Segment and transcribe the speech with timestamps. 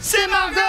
[0.00, 0.60] C'est Margot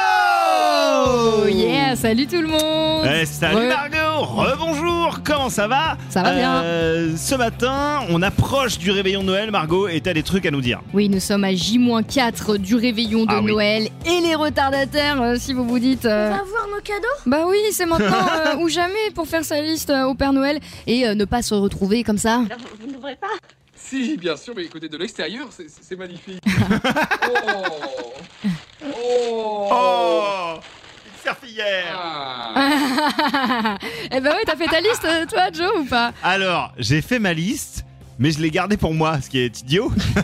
[1.07, 3.67] Oh yeah, salut tout le monde Eh, salut Ouais.
[3.69, 6.61] Margot Rebonjour Comment ça va Ça va bien.
[6.61, 10.51] Euh, Ce matin, on approche du réveillon de Noël, Margot, et t'as des trucs à
[10.51, 10.81] nous dire.
[10.93, 13.47] Oui, nous sommes à J-4 du réveillon de Ah oui.
[13.51, 16.05] Noël et les retardataires, euh, si vous vous dites...
[16.05, 18.05] euh, On va voir nos cadeaux Bah oui, c'est maintenant
[18.53, 21.41] euh, ou jamais pour faire sa liste euh, au Père Noël et euh, ne pas
[21.41, 22.43] se retrouver comme ça.
[22.81, 23.27] Vous n'ouvrez pas
[23.75, 26.41] Si, bien sûr, mais écoutez, de l'extérieur, c'est- magnifique.
[27.27, 28.13] oh
[28.83, 30.53] Oh Oh
[31.05, 33.77] Une serpillière Ah.
[34.11, 36.13] eh ben oui, t'as fait ta liste euh, toi Joe ou pas?
[36.23, 37.85] Alors, j'ai fait ma liste,
[38.19, 39.91] mais je l'ai gardée pour moi, ce qui est idiot,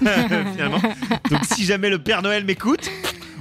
[0.54, 0.82] finalement.
[1.30, 2.90] Donc si jamais le Père Noël m'écoute,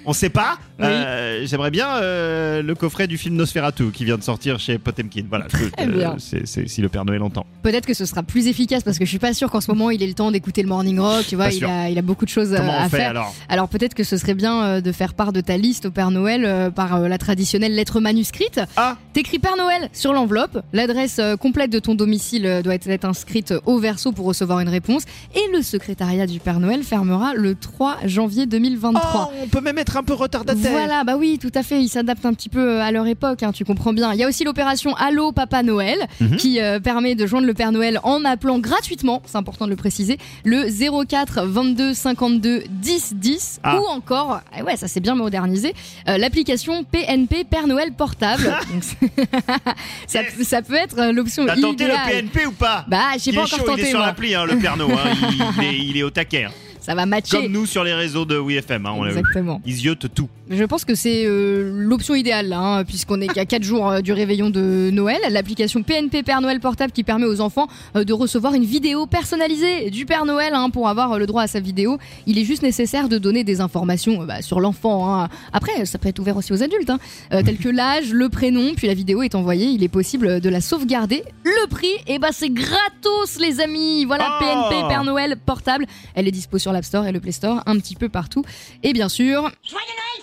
[0.04, 0.58] on sait pas.
[0.80, 0.86] Oui.
[0.88, 5.24] euh, J'aimerais bien euh, le coffret du film Nosferatu qui vient de sortir chez Potemkin.
[5.28, 5.46] Voilà,
[5.86, 6.16] bien.
[6.18, 7.46] c'est- si le Père Noël entend.
[7.62, 9.90] Peut-être que ce sera plus efficace parce que je suis pas sûre qu'en ce moment
[9.90, 11.68] il ait le temps d'écouter le morning rock, tu vois, Pas il sûr.
[11.70, 13.10] a, il a beaucoup de choses euh, Comment à on fait faire.
[13.10, 13.34] alors?
[13.48, 16.70] Alors peut-être que ce serait bien de faire part de ta liste au Père Noël
[16.74, 18.60] par la traditionnelle lettre manuscrite.
[18.76, 23.78] Ah T'écris Père Noël sur l'enveloppe, l'adresse complète de ton domicile doit être inscrite au
[23.78, 25.02] verso pour recevoir une réponse
[25.34, 29.30] et le secrétariat du Père Noël fermera le 3 janvier 2023.
[29.32, 30.69] Oh, on peut même être un peu retardataire.
[30.70, 31.80] Voilà, bah oui, tout à fait.
[31.82, 34.12] Ils s'adaptent un petit peu euh, à leur époque, hein, tu comprends bien.
[34.12, 36.36] Il y a aussi l'opération Allo Papa Noël, Mhm.
[36.36, 39.76] qui euh, permet de joindre le Père Noël en appelant gratuitement, c'est important de le
[39.76, 40.68] préciser, le
[41.06, 43.78] 04 22 52 10 10 Ah.
[43.80, 45.74] ou encore, ah ouais, ça c'est bien modernisé,
[46.08, 48.44] euh, l'application PNP Père Noël portable.
[48.72, 48.82] Donc,
[50.06, 51.92] ça, peut être l'option T'as tenté le.
[52.10, 52.84] PNP ou pas?
[52.88, 54.88] Bah, j'ai pas encore chaud, il est tenté sur l'appli, hein, le Perno.
[54.90, 55.12] Hein.
[55.32, 56.46] Il, il est, il est au taquet.
[56.80, 57.42] Ça va matcher.
[57.42, 58.86] Comme nous sur les réseaux de WeFM.
[58.86, 59.18] Hein, on l'a vu.
[59.18, 59.60] Exactement.
[59.66, 60.28] Ils ziotent tout.
[60.48, 64.12] Je pense que c'est euh, l'option idéale, hein, puisqu'on est qu'à 4 jours euh, du
[64.12, 65.20] réveillon de Noël.
[65.30, 69.90] L'application PNP Père Noël portable qui permet aux enfants euh, de recevoir une vidéo personnalisée
[69.90, 71.98] du Père Noël hein, pour avoir le droit à sa vidéo.
[72.26, 75.28] Il est juste nécessaire de donner des informations bah, sur l'enfant.
[75.52, 76.90] Après, ça peut être ouvert aussi aux adultes,
[77.30, 79.66] tels que l'âge, le prénom, puis la vidéo est envoyée.
[79.66, 81.22] Il est possible de la sauvegarder.
[81.44, 84.04] Le prix, eh ben, c'est gratos, les amis.
[84.04, 85.86] Voilà, Oh PNP Père Noël portable.
[86.14, 88.44] Elle est dispo sur sur l'App Store et le Play Store, un petit peu partout.
[88.82, 89.50] Et bien sûr...
[89.68, 90.20] Joyeux Noël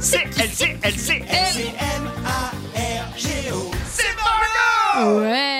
[0.00, 2.10] C'est LCLCLCM.
[5.04, 5.51] Ouais